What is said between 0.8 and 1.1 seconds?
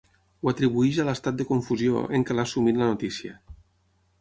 a